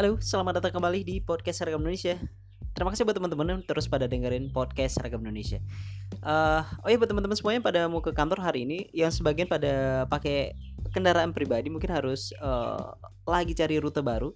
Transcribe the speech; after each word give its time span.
Halo, 0.00 0.16
selamat 0.16 0.64
datang 0.64 0.80
kembali 0.80 1.04
di 1.04 1.20
podcast 1.20 1.60
Seragam 1.60 1.84
Indonesia. 1.84 2.16
Terima 2.72 2.88
kasih 2.88 3.04
buat 3.04 3.20
teman-teman 3.20 3.52
yang 3.52 3.60
terus 3.68 3.84
pada 3.84 4.08
dengerin 4.08 4.48
podcast 4.48 4.96
Seragam 4.96 5.20
Indonesia. 5.20 5.60
Uh, 6.24 6.64
oh 6.80 6.88
ya 6.88 6.96
buat 6.96 7.04
teman-teman 7.04 7.36
semuanya 7.36 7.60
pada 7.60 7.84
mau 7.84 8.00
ke 8.00 8.08
kantor 8.16 8.40
hari 8.40 8.64
ini, 8.64 8.88
yang 8.96 9.12
sebagian 9.12 9.44
pada 9.44 10.08
pakai 10.08 10.56
kendaraan 10.96 11.36
pribadi 11.36 11.68
mungkin 11.68 11.92
harus 11.92 12.32
uh, 12.40 12.96
lagi 13.28 13.52
cari 13.52 13.76
rute 13.76 14.00
baru. 14.00 14.32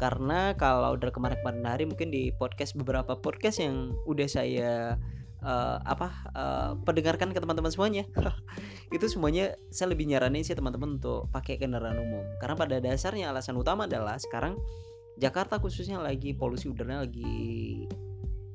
Karena 0.00 0.56
kalau 0.56 0.96
dari 0.96 1.12
kemarin-kemarin 1.12 1.60
hari 1.60 1.84
mungkin 1.84 2.08
di 2.08 2.32
podcast 2.32 2.72
beberapa 2.72 3.12
podcast 3.12 3.60
yang 3.60 3.92
udah 4.08 4.24
saya 4.24 4.96
uh, 5.44 5.76
apa 5.84 6.08
uh, 6.32 6.72
pendengarkan 6.88 7.36
ke 7.36 7.38
teman-teman 7.42 7.68
semuanya 7.68 8.08
itu 8.96 9.06
semuanya 9.12 9.60
saya 9.68 9.92
lebih 9.92 10.08
nyaranin 10.08 10.40
sih 10.40 10.56
teman-teman 10.56 10.96
untuk 10.96 11.28
pakai 11.34 11.60
kendaraan 11.60 12.00
umum 12.00 12.24
karena 12.40 12.56
pada 12.56 12.76
dasarnya 12.80 13.28
alasan 13.28 13.60
utama 13.60 13.84
adalah 13.84 14.16
sekarang 14.16 14.56
Jakarta 15.20 15.60
khususnya 15.60 16.00
lagi 16.00 16.32
polusi 16.32 16.72
udaranya 16.72 17.04
lagi 17.04 17.84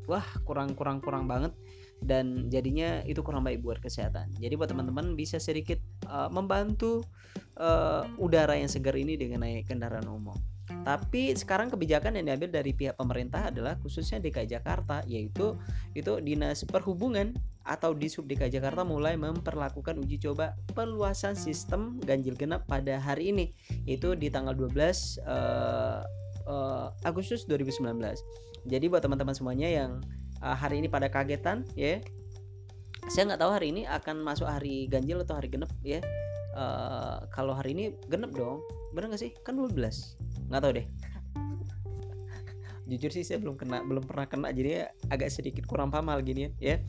wah 0.08 0.26
kurang 0.48 0.74
kurang 0.74 1.04
kurang 1.04 1.28
banget 1.28 1.52
dan 2.00 2.48
jadinya 2.48 3.02
itu 3.04 3.20
kurang 3.26 3.44
baik 3.44 3.62
buat 3.66 3.82
kesehatan. 3.82 4.38
Jadi 4.38 4.54
buat 4.54 4.70
teman-teman 4.70 5.18
bisa 5.18 5.42
sedikit 5.42 5.82
uh, 6.06 6.30
membantu 6.30 7.02
uh, 7.58 8.06
udara 8.22 8.54
yang 8.56 8.70
segar 8.70 8.94
ini 8.94 9.18
dengan 9.18 9.44
naik 9.44 9.68
kendaraan 9.70 10.06
umum. 10.06 10.38
Tapi 10.68 11.32
sekarang 11.36 11.72
kebijakan 11.72 12.20
yang 12.20 12.36
diambil 12.36 12.52
dari 12.52 12.72
pihak 12.76 13.00
pemerintah 13.00 13.52
adalah 13.52 13.80
khususnya 13.80 14.20
DKI 14.20 14.60
Jakarta 14.60 15.04
yaitu 15.08 15.56
itu 15.96 16.20
Dinas 16.20 16.64
Perhubungan 16.68 17.36
atau 17.68 17.92
Disub 17.92 18.28
DKI 18.28 18.52
Jakarta 18.60 18.88
mulai 18.88 19.20
memperlakukan 19.20 20.00
uji 20.00 20.20
coba 20.24 20.56
perluasan 20.72 21.36
sistem 21.36 22.00
ganjil 22.04 22.36
genap 22.40 22.68
pada 22.68 23.00
hari 23.00 23.36
ini 23.36 23.46
yaitu 23.84 24.16
di 24.16 24.32
tanggal 24.32 24.56
12 24.56 25.24
uh, 25.24 26.04
uh, 26.48 26.90
Agustus 27.04 27.46
2019. 27.46 28.00
Jadi 28.68 28.86
buat 28.88 29.04
teman-teman 29.04 29.36
semuanya 29.36 29.68
yang 29.68 29.92
uh, 30.42 30.56
hari 30.58 30.82
ini 30.82 30.88
pada 30.88 31.12
kagetan 31.12 31.68
ya. 31.76 32.02
Saya 33.08 33.30
nggak 33.32 33.40
tahu 33.40 33.52
hari 33.54 33.72
ini 33.72 33.88
akan 33.88 34.20
masuk 34.26 34.50
hari 34.50 34.90
ganjil 34.92 35.22
atau 35.24 35.38
hari 35.38 35.48
genep 35.52 35.72
ya. 35.86 36.02
Uh, 36.58 37.24
kalau 37.30 37.54
hari 37.54 37.76
ini 37.76 37.84
genep 38.10 38.34
dong. 38.34 38.64
Bener 38.92 39.14
nggak 39.14 39.22
sih? 39.22 39.32
Kan 39.46 39.60
12 39.60 39.76
nggak 40.48 40.62
tahu 40.64 40.74
deh 40.80 40.88
jujur 42.90 43.12
sih 43.12 43.24
saya 43.28 43.38
belum 43.44 43.60
kena 43.60 43.84
belum 43.84 44.04
pernah 44.08 44.26
kena 44.28 44.50
jadi 44.56 44.92
agak 45.12 45.28
sedikit 45.28 45.68
kurang 45.68 45.92
paham 45.92 46.08
hal 46.12 46.24
gini 46.24 46.56
ya 46.58 46.80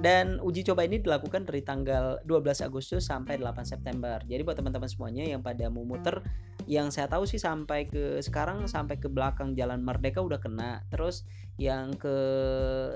dan 0.00 0.42
uji 0.42 0.66
coba 0.66 0.88
ini 0.88 0.98
dilakukan 0.98 1.46
dari 1.46 1.62
tanggal 1.62 2.18
12 2.26 2.66
Agustus 2.66 3.06
sampai 3.06 3.38
8 3.38 3.62
September 3.62 4.18
jadi 4.24 4.42
buat 4.42 4.56
teman-teman 4.58 4.88
semuanya 4.88 5.24
yang 5.28 5.44
pada 5.44 5.68
mau 5.70 5.84
muter 5.84 6.24
yang 6.64 6.88
saya 6.88 7.06
tahu 7.06 7.28
sih 7.28 7.40
sampai 7.40 7.88
ke 7.88 8.20
sekarang 8.24 8.64
sampai 8.66 8.96
ke 8.96 9.08
belakang 9.08 9.52
Jalan 9.52 9.84
Merdeka 9.84 10.20
udah 10.20 10.40
kena. 10.40 10.84
Terus 10.88 11.24
yang 11.60 11.94
ke 11.94 12.16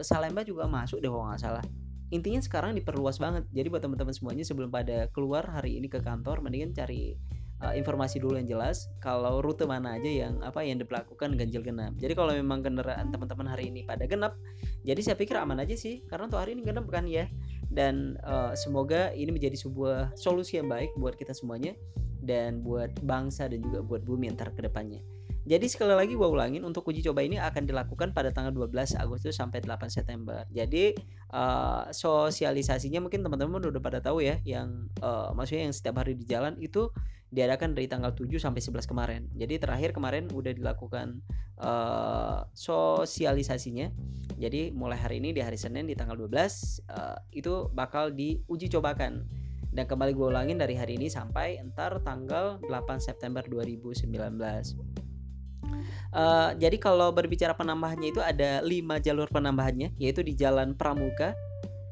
Salemba 0.02 0.42
juga 0.42 0.66
masuk 0.66 0.98
deh 1.00 1.08
kalau 1.08 1.28
nggak 1.28 1.42
salah. 1.42 1.64
Intinya 2.08 2.40
sekarang 2.40 2.72
diperluas 2.72 3.20
banget. 3.20 3.44
Jadi 3.52 3.68
buat 3.68 3.84
teman-teman 3.84 4.14
semuanya 4.16 4.44
sebelum 4.44 4.72
pada 4.72 5.12
keluar 5.12 5.44
hari 5.44 5.76
ini 5.76 5.92
ke 5.92 6.00
kantor 6.00 6.40
mendingan 6.40 6.72
cari 6.72 7.20
uh, 7.60 7.74
informasi 7.76 8.22
dulu 8.22 8.40
yang 8.40 8.48
jelas. 8.48 8.88
Kalau 9.02 9.44
rute 9.44 9.68
mana 9.68 9.98
aja 9.98 10.08
yang 10.08 10.40
apa 10.40 10.64
yang 10.64 10.80
diperlakukan 10.80 11.36
ganjil 11.36 11.60
genap. 11.60 11.92
Jadi 12.00 12.12
kalau 12.16 12.32
memang 12.32 12.64
kendaraan 12.64 13.12
teman-teman 13.12 13.52
hari 13.52 13.68
ini 13.68 13.84
pada 13.84 14.08
genap, 14.08 14.40
jadi 14.86 15.00
saya 15.04 15.16
pikir 15.20 15.36
aman 15.36 15.60
aja 15.60 15.76
sih. 15.76 16.00
Karena 16.08 16.30
untuk 16.30 16.40
hari 16.40 16.56
ini 16.56 16.64
genap 16.64 16.88
kan 16.88 17.04
ya. 17.04 17.28
Dan 17.68 18.16
uh, 18.24 18.56
semoga 18.56 19.12
ini 19.12 19.28
menjadi 19.28 19.56
sebuah 19.60 20.16
solusi 20.16 20.56
yang 20.56 20.72
baik 20.72 20.96
buat 20.96 21.14
kita 21.14 21.36
semuanya 21.36 21.76
dan 22.24 22.64
buat 22.64 22.90
bangsa 23.04 23.46
dan 23.46 23.60
juga 23.60 23.84
buat 23.84 24.02
bumi 24.02 24.32
antar 24.32 24.50
ke 24.56 24.64
depannya. 24.64 25.04
Jadi 25.48 25.64
sekali 25.64 25.96
lagi 25.96 26.12
gue 26.12 26.28
ulangin 26.28 26.60
untuk 26.60 26.84
uji 26.92 27.00
coba 27.00 27.24
ini 27.24 27.40
akan 27.40 27.64
dilakukan 27.64 28.12
pada 28.12 28.28
tanggal 28.28 28.52
12 28.52 29.00
Agustus 29.00 29.32
sampai 29.32 29.64
8 29.64 29.88
September. 29.88 30.44
Jadi 30.52 30.92
uh, 31.32 31.88
sosialisasinya 31.88 33.00
mungkin 33.00 33.24
teman-teman 33.24 33.56
udah 33.56 33.80
pada 33.80 34.04
tahu 34.04 34.20
ya 34.20 34.36
yang 34.44 34.92
uh, 35.00 35.32
maksudnya 35.32 35.64
yang 35.64 35.72
setiap 35.72 36.04
hari 36.04 36.20
di 36.20 36.28
jalan 36.28 36.52
itu 36.60 36.92
diadakan 37.32 37.72
dari 37.72 37.88
tanggal 37.88 38.12
7 38.12 38.28
sampai 38.36 38.60
11 38.60 38.84
kemarin. 38.84 39.22
Jadi 39.32 39.56
terakhir 39.56 39.96
kemarin 39.96 40.28
udah 40.28 40.52
dilakukan 40.52 41.24
uh, 41.56 42.44
sosialisasinya. 42.52 43.88
Jadi 44.36 44.68
mulai 44.76 45.00
hari 45.00 45.16
ini 45.24 45.32
di 45.32 45.40
hari 45.40 45.56
Senin 45.56 45.88
di 45.88 45.96
tanggal 45.96 46.28
12 46.28 46.28
uh, 46.92 47.16
itu 47.32 47.72
bakal 47.72 48.12
diuji 48.12 48.68
cobakan. 48.68 49.24
Dan 49.72 49.88
kembali 49.88 50.12
gue 50.12 50.28
ulangin 50.28 50.60
dari 50.60 50.76
hari 50.76 51.00
ini 51.00 51.08
sampai 51.08 51.56
entar 51.56 52.04
tanggal 52.04 52.60
8 52.68 53.00
September 53.00 53.40
2019. 53.48 55.07
Uh, 56.08 56.56
jadi 56.56 56.76
kalau 56.80 57.12
berbicara 57.12 57.52
penambahannya 57.52 58.16
itu 58.16 58.20
ada 58.24 58.64
5 58.64 59.04
jalur 59.04 59.28
penambahannya 59.28 59.92
yaitu 60.00 60.24
di 60.24 60.32
Jalan 60.32 60.72
Pramuka, 60.72 61.36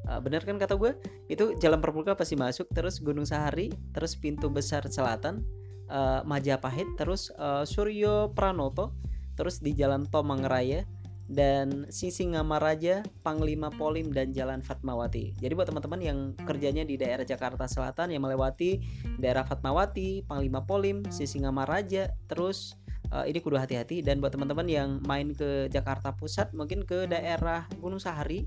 uh, 0.08 0.20
bener 0.22 0.42
kan 0.46 0.56
kata 0.56 0.78
gue 0.78 0.94
itu 1.26 1.58
jalan 1.58 1.82
Pramuka 1.82 2.14
pasti 2.14 2.38
masuk 2.38 2.70
terus 2.72 3.02
Gunung 3.02 3.26
Sahari 3.26 3.74
terus 3.92 4.14
pintu 4.14 4.48
besar 4.48 4.86
selatan 4.86 5.42
uh, 5.90 6.22
Majapahit 6.22 6.86
terus 6.96 7.34
uh, 7.36 7.66
Suryo 7.66 8.32
Pranoto 8.32 8.94
terus 9.36 9.60
di 9.60 9.76
jalan 9.76 10.08
Tomang 10.08 10.48
Raya 10.48 10.88
dan 11.26 11.90
Sisingamaraja, 11.90 13.02
Panglima 13.26 13.66
Polim 13.74 14.14
dan 14.14 14.30
Jalan 14.30 14.62
Fatmawati. 14.62 15.34
Jadi 15.42 15.52
buat 15.58 15.66
teman-teman 15.66 15.98
yang 15.98 16.18
kerjanya 16.46 16.86
di 16.86 16.94
daerah 16.94 17.26
Jakarta 17.26 17.66
Selatan 17.66 18.14
yang 18.14 18.22
melewati 18.22 18.78
daerah 19.18 19.42
Fatmawati, 19.42 20.22
Panglima 20.22 20.62
Polim, 20.62 21.02
Sisingamaraja, 21.10 22.14
terus 22.30 22.78
uh, 23.12 23.24
ini 23.26 23.38
kudu 23.42 23.58
hati-hati. 23.58 24.02
Dan 24.02 24.18
buat 24.22 24.32
teman-teman 24.34 24.66
yang 24.66 25.02
main 25.04 25.32
ke 25.34 25.70
Jakarta 25.70 26.14
Pusat 26.14 26.54
mungkin 26.56 26.86
ke 26.86 27.06
daerah 27.10 27.66
Gunung 27.78 28.00
Sahari 28.00 28.46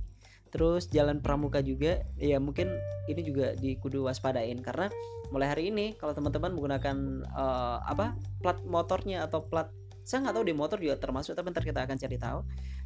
terus 0.49 0.89
jalan 0.89 1.21
pramuka 1.21 1.61
juga 1.61 2.01
ya 2.17 2.41
mungkin 2.41 2.73
ini 3.05 3.21
juga 3.21 3.53
di 3.53 3.77
kudu 3.77 4.09
waspadain. 4.09 4.59
Karena 4.65 4.89
mulai 5.29 5.47
hari 5.53 5.69
ini 5.69 5.93
kalau 5.95 6.17
teman-teman 6.17 6.55
menggunakan 6.57 6.97
uh, 7.31 7.85
apa 7.85 8.17
plat 8.41 8.57
motornya 8.65 9.29
atau 9.29 9.45
plat 9.45 9.69
saya 10.09 10.25
nggak 10.25 10.41
tahu 10.41 10.45
di 10.49 10.55
motor 10.57 10.81
juga 10.81 10.97
termasuk 10.97 11.37
tapi 11.37 11.53
ntar 11.53 11.61
kita 11.61 11.85
akan 11.85 11.97
cari 12.01 12.17
tahu 12.17 12.41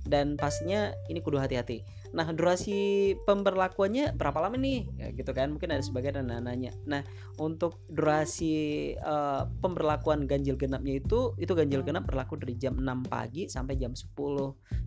dan 0.07 0.35
pastinya 0.35 0.91
ini 1.07 1.19
kudu 1.23 1.39
hati-hati. 1.39 1.83
Nah 2.13 2.29
durasi 2.29 3.13
pemberlakuannya 3.25 4.13
berapa 4.13 4.37
lama 4.37 4.55
nih? 4.59 4.85
Ya, 4.99 5.07
gitu 5.15 5.31
kan. 5.33 5.49
Mungkin 5.55 5.73
ada 5.73 5.81
sebagian 5.81 6.21
yang 6.21 6.45
nanya. 6.45 6.71
Nah 6.85 7.01
untuk 7.41 7.81
durasi 7.89 8.93
uh, 9.01 9.49
pemberlakuan 9.61 10.29
ganjil 10.29 10.53
genapnya 10.53 11.01
itu 11.01 11.33
itu 11.41 11.49
ganjil 11.57 11.81
genap 11.81 12.05
berlaku 12.05 12.37
dari 12.37 12.53
jam 12.57 12.77
6 12.77 13.09
pagi 13.09 13.49
sampai 13.49 13.73
jam 13.77 13.97
10 13.97 14.13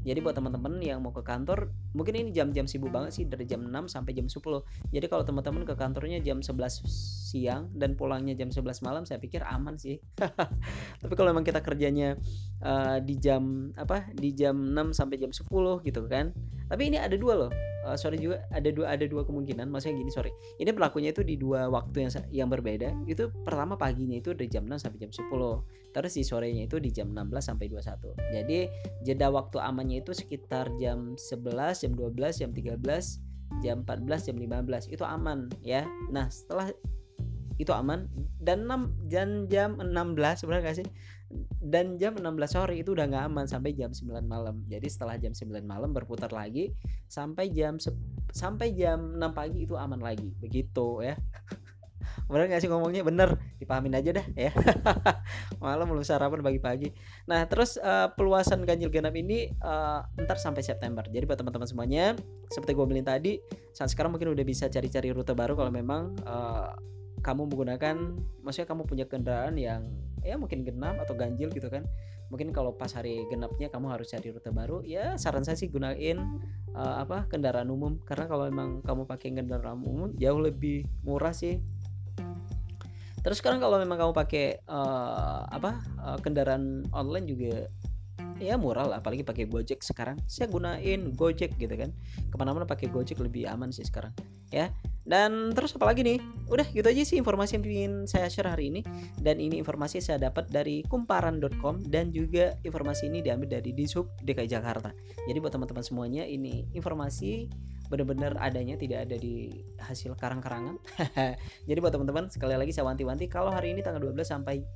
jadi 0.07 0.19
buat 0.23 0.39
teman-teman 0.39 0.79
yang 0.79 1.03
mau 1.03 1.11
ke 1.11 1.27
kantor 1.27 1.75
mungkin 1.99 2.15
ini 2.23 2.31
jam-jam 2.31 2.71
sibuk 2.71 2.95
banget 2.95 3.19
sih 3.19 3.25
dari 3.27 3.51
jam 3.51 3.67
6 3.67 3.91
sampai 3.91 4.15
jam 4.15 4.31
10 4.31 4.39
jadi 4.95 5.07
kalau 5.11 5.27
teman-teman 5.27 5.67
ke 5.67 5.75
kantornya 5.75 6.23
jam 6.23 6.39
11 6.39 7.27
siang 7.27 7.69
dan 7.75 7.99
pulangnya 7.99 8.39
jam 8.39 8.55
11 8.55 8.87
malam 8.87 9.03
saya 9.03 9.19
pikir 9.19 9.43
aman 9.43 9.75
sih. 9.75 9.99
Tapi 11.03 11.13
kalau 11.19 11.35
memang 11.35 11.43
kita 11.43 11.61
kerjanya 11.61 12.15
uh, 12.63 13.03
di 13.03 13.19
jam 13.19 13.75
apa 13.75 14.07
di 14.15 14.31
jam 14.33 14.55
6 14.55 14.95
sampai 14.95 15.06
jam 15.15 15.31
10 15.31 15.47
gitu 15.87 16.01
kan. 16.11 16.35
Tapi 16.67 16.83
ini 16.91 16.99
ada 16.99 17.15
dua 17.15 17.47
loh. 17.47 17.51
Uh, 17.87 17.95
sorry 17.95 18.19
juga 18.19 18.43
ada 18.51 18.67
dua 18.75 18.99
ada 18.99 19.07
dua 19.07 19.23
kemungkinan. 19.23 19.71
Maksudnya 19.71 20.03
gini 20.03 20.11
sorry. 20.11 20.35
Ini 20.59 20.75
pelakunya 20.75 21.15
itu 21.15 21.23
di 21.23 21.39
dua 21.39 21.71
waktu 21.71 22.03
yang 22.03 22.11
yang 22.35 22.49
berbeda. 22.51 22.91
Itu 23.07 23.31
pertama 23.47 23.79
paginya 23.79 24.19
itu 24.19 24.35
dari 24.35 24.51
jam 24.51 24.67
6 24.67 24.83
sampai 24.83 24.99
jam 24.99 25.15
10 25.15 25.31
terus 25.97 26.13
di 26.13 26.29
sorenya 26.29 26.69
itu 26.69 26.77
di 26.77 26.93
jam 26.93 27.09
16 27.09 27.41
sampai 27.41 27.73
21 27.73 28.21
jadi 28.29 28.69
jeda 29.01 29.33
waktu 29.33 29.57
amannya 29.65 30.05
itu 30.05 30.13
sekitar 30.13 30.69
jam 30.77 31.17
11 31.17 31.57
jam 31.73 31.93
12 31.97 32.13
jam 32.37 32.51
13 32.53 33.25
jam 33.65 33.85
14 33.85 34.29
jam 34.33 34.37
15 34.37 34.93
itu 34.93 35.05
aman 35.05 35.49
ya. 35.63 35.87
Nah 36.11 36.29
setelah 36.29 36.73
itu 37.57 37.73
aman. 37.73 38.09
Dan 38.37 38.69
6 38.69 39.11
dan 39.11 39.49
jam 39.49 39.81
16 39.81 40.45
sebenarnya 40.45 40.77
sih 40.77 40.89
dan 41.59 41.99
jam 41.99 42.15
16 42.15 42.23
sore 42.47 42.79
itu 42.79 42.95
udah 42.95 43.11
nggak 43.11 43.25
aman 43.27 43.47
sampai 43.51 43.75
jam 43.75 43.91
9 43.91 44.23
malam. 44.23 44.63
Jadi 44.71 44.87
setelah 44.87 45.19
jam 45.19 45.35
9 45.35 45.67
malam 45.67 45.91
berputar 45.91 46.31
lagi 46.31 46.71
sampai 47.11 47.51
jam 47.51 47.77
sampai 48.31 48.71
jam 48.75 49.19
6 49.19 49.21
pagi 49.35 49.67
itu 49.67 49.75
aman 49.75 49.99
lagi. 49.99 50.31
Begitu 50.39 51.03
ya. 51.03 51.19
Bener 52.31 52.47
gak 52.47 52.63
sih 52.63 52.71
ngomongnya? 52.71 53.03
Bener. 53.03 53.35
Dipahamin 53.59 53.99
aja 53.99 54.23
dah 54.23 54.27
ya. 54.39 54.55
Malam 55.63 55.91
belum 55.91 56.07
sarapan 56.07 56.43
pagi-pagi. 56.43 56.95
Nah 57.27 57.47
terus 57.51 57.79
uh, 57.83 58.15
peluasan 58.15 58.63
ganjil 58.63 58.91
genap 58.91 59.15
ini 59.19 59.51
uh, 59.63 60.07
ntar 60.23 60.39
sampai 60.39 60.63
September. 60.63 61.03
Jadi 61.07 61.27
buat 61.27 61.39
teman-teman 61.39 61.67
semuanya 61.67 62.15
seperti 62.51 62.79
gue 62.79 62.87
bilang 62.87 63.07
tadi 63.07 63.43
saat 63.75 63.91
sekarang 63.91 64.15
mungkin 64.15 64.31
udah 64.31 64.45
bisa 64.47 64.71
cari-cari 64.71 65.11
rute 65.11 65.35
baru 65.35 65.59
kalau 65.59 65.75
memang 65.75 66.15
uh, 66.23 66.71
kamu 67.27 67.51
menggunakan 67.51 67.97
maksudnya 68.47 68.69
kamu 68.71 68.83
punya 68.87 69.05
kendaraan 69.11 69.59
yang 69.59 69.83
ya 70.27 70.35
mungkin 70.35 70.67
genap 70.67 70.99
atau 70.99 71.15
ganjil 71.15 71.49
gitu 71.55 71.71
kan. 71.71 71.87
Mungkin 72.27 72.51
kalau 72.51 72.75
pas 72.75 72.91
hari 72.91 73.23
genapnya 73.31 73.71
kamu 73.71 73.87
harus 73.95 74.11
cari 74.11 74.35
rute 74.35 74.51
baru 74.51 74.83
ya 74.83 75.15
saran 75.15 75.47
saya 75.47 75.55
sih 75.55 75.71
gunain 75.71 76.19
uh, 76.75 77.07
apa 77.07 77.31
kendaraan 77.31 77.71
umum. 77.71 78.03
Karena 78.03 78.27
kalau 78.27 78.51
memang 78.51 78.83
kamu 78.83 79.07
pakai 79.07 79.31
kendaraan 79.31 79.79
umum 79.87 80.11
jauh 80.19 80.43
lebih 80.43 80.83
murah 81.07 81.31
sih. 81.31 81.63
Terus 83.23 83.43
sekarang 83.43 83.63
kalau 83.63 83.79
memang 83.79 83.99
kamu 83.99 84.13
pakai 84.15 84.67
uh, 84.67 85.47
apa 85.47 85.83
uh, 86.03 86.19
kendaraan 86.19 86.87
online 86.91 87.27
juga 87.31 87.71
ya 88.43 88.59
murah 88.59 88.91
lah. 88.91 88.97
Apalagi 88.99 89.23
pakai 89.23 89.47
Gojek 89.47 89.87
sekarang. 89.87 90.19
Saya 90.27 90.51
gunain 90.51 91.15
Gojek 91.15 91.55
gitu 91.55 91.75
kan. 91.79 91.95
Ke 92.27 92.35
mana-mana 92.35 92.67
pakai 92.67 92.91
Gojek 92.91 93.23
lebih 93.23 93.47
aman 93.47 93.71
sih 93.71 93.87
sekarang 93.87 94.11
ya 94.55 94.71
dan 95.07 95.55
terus 95.55 95.71
apa 95.79 95.87
lagi 95.87 96.03
nih? 96.03 96.19
Udah 96.51 96.67
gitu 96.75 96.83
aja 96.83 97.03
sih 97.07 97.15
informasi 97.15 97.57
yang 97.57 97.65
ingin 97.65 97.95
saya 98.11 98.27
share 98.27 98.51
hari 98.51 98.75
ini. 98.75 98.83
Dan 99.23 99.39
ini 99.39 99.63
informasi 99.63 100.03
saya 100.03 100.19
dapat 100.19 100.51
dari 100.51 100.83
kumparan.com 100.91 101.87
dan 101.87 102.11
juga 102.11 102.59
informasi 102.67 103.07
ini 103.07 103.23
diambil 103.23 103.63
dari 103.63 103.71
Dishub 103.71 104.11
DKI 104.27 104.51
Jakarta. 104.51 104.91
Jadi 105.31 105.39
buat 105.39 105.55
teman-teman 105.55 105.87
semuanya 105.87 106.27
ini 106.27 106.67
informasi 106.75 107.47
benar-benar 107.87 108.35
adanya 108.43 108.75
tidak 108.75 109.07
ada 109.07 109.15
di 109.15 109.63
hasil 109.79 110.19
karang-karangan. 110.19 110.75
Jadi 111.71 111.79
buat 111.79 111.95
teman-teman 111.95 112.27
sekali 112.27 112.59
lagi 112.59 112.75
saya 112.75 112.91
wanti-wanti 112.91 113.31
kalau 113.31 113.55
hari 113.55 113.79
ini 113.79 113.87
tanggal 113.87 114.03
12 114.03 114.27
sampai 114.27 114.67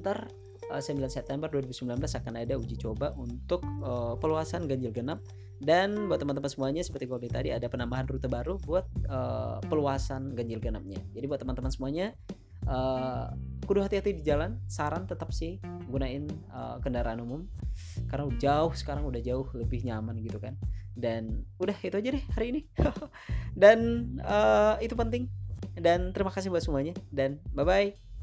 ntar 0.00 0.32
9 0.70 1.00
eh, 1.00 1.10
September 1.12 1.48
2019 1.50 2.00
akan 2.00 2.32
ada 2.40 2.54
uji 2.56 2.76
coba 2.80 3.12
untuk 3.18 3.62
uh, 3.84 4.16
peluasan 4.18 4.64
ganjil 4.64 4.90
genap. 4.90 5.20
Dan 5.62 6.10
buat 6.10 6.20
teman-teman 6.20 6.50
semuanya 6.50 6.82
seperti 6.82 7.06
gue 7.06 7.30
tadi 7.30 7.48
ada 7.54 7.64
penambahan 7.70 8.04
rute 8.10 8.26
baru 8.26 8.58
buat 8.60 8.84
uh, 9.08 9.62
peluasan 9.70 10.34
ganjil 10.34 10.58
genapnya. 10.60 10.98
Jadi 11.14 11.24
buat 11.30 11.40
teman-teman 11.40 11.70
semuanya 11.72 12.12
uh, 12.68 13.32
kudu 13.64 13.80
hati-hati 13.80 14.18
di 14.18 14.22
jalan. 14.26 14.60
Saran 14.66 15.08
tetap 15.08 15.30
sih 15.30 15.62
gunain 15.88 16.26
uh, 16.52 16.82
kendaraan 16.82 17.22
umum. 17.22 17.46
Karena 18.10 18.28
jauh 18.36 18.72
sekarang 18.74 19.06
udah 19.08 19.22
jauh 19.22 19.46
lebih 19.54 19.86
nyaman 19.86 20.20
gitu 20.20 20.42
kan. 20.42 20.58
Dan 20.94 21.46
udah 21.58 21.74
itu 21.80 21.96
aja 21.96 22.10
deh 22.12 22.24
hari 22.34 22.46
ini. 22.50 22.60
Dan 23.62 23.78
uh, 24.20 24.76
itu 24.82 24.92
penting. 24.98 25.30
Dan 25.74 26.12
terima 26.12 26.34
kasih 26.34 26.50
buat 26.50 26.62
semuanya. 26.62 26.92
Dan 27.08 27.40
bye 27.54 27.64
bye 27.64 28.13